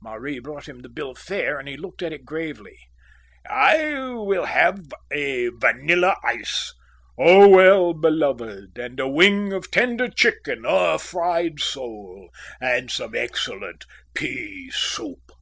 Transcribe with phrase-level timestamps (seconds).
[0.00, 2.78] Marie brought him the bill of fare, and he looked at it gravely.
[3.50, 4.78] "I will have
[5.10, 6.72] a vanilla ice,
[7.18, 13.16] O well beloved, and a wing of a tender chicken, a fried sole, and some
[13.16, 13.84] excellent
[14.14, 15.32] pea soup."